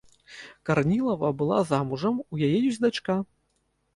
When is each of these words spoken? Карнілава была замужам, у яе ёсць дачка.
Карнілава 0.69 1.29
была 1.41 1.59
замужам, 1.71 2.15
у 2.37 2.41
яе 2.47 2.57
ёсць 2.69 2.83
дачка. 2.87 3.19